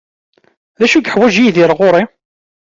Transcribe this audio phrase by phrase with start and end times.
[0.79, 2.03] D acu i yeḥwaǧ Yidir ɣur-i?